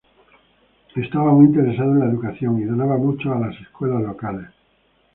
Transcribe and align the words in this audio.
Estaba 0.95 1.31
muy 1.31 1.45
interesado 1.45 1.91
en 1.91 1.99
la 1.99 2.05
educación 2.05 2.59
y 2.59 2.63
donaba 2.65 2.97
mucho 2.97 3.31
a 3.33 3.39
las 3.39 3.55
escuelas 3.61 4.01
locales. 4.01 4.49